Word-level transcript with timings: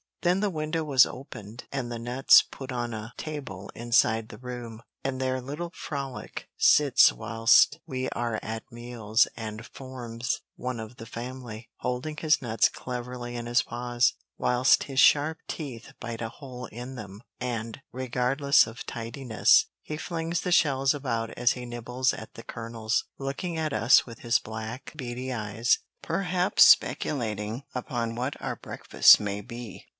Then 0.23 0.39
the 0.39 0.51
window 0.51 0.83
was 0.83 1.05
opened 1.07 1.65
and 1.71 1.91
the 1.91 1.97
nuts 1.99 2.43
put 2.43 2.71
on 2.71 2.91
a 2.93 3.13
table 3.17 3.71
inside 3.73 4.29
the 4.29 4.37
room, 4.37 4.81
and 5.03 5.19
there 5.21 5.41
little 5.41 5.71
"Frolic" 5.75 6.47
sits 6.57 7.11
whilst 7.11 7.79
we 7.87 8.07
are 8.09 8.39
at 8.43 8.71
meals 8.71 9.27
and 9.37 9.65
forms 9.65 10.41
one 10.55 10.79
of 10.79 10.97
the 10.97 11.07
family, 11.07 11.69
holding 11.77 12.17
his 12.17 12.39
nuts 12.41 12.69
cleverly 12.69 13.35
in 13.35 13.47
his 13.47 13.63
paws, 13.63 14.13
whilst 14.37 14.83
his 14.83 14.99
sharp 14.99 15.37
teeth 15.47 15.91
bite 15.99 16.21
a 16.21 16.29
hole 16.29 16.65
in 16.67 16.93
them, 16.95 17.21
and, 17.39 17.81
regardless 17.91 18.65
of 18.67 18.85
tidiness, 18.85 19.67
he 19.81 19.97
flings 19.97 20.41
the 20.41 20.51
shells 20.51 20.93
about 20.95 21.29
as 21.31 21.51
he 21.51 21.65
nibbles 21.65 22.11
at 22.13 22.33
the 22.35 22.43
kernels, 22.43 23.05
looking 23.17 23.57
at 23.57 23.73
us 23.73 24.05
with 24.05 24.19
his 24.19 24.37
black, 24.39 24.93
beady 24.95 25.31
eyes, 25.33 25.79
perhaps 26.03 26.63
speculating 26.65 27.63
upon 27.73 28.15
what 28.15 28.39
our 28.39 28.55
breakfast 28.55 29.19
may 29.19 29.41
be. 29.41 29.85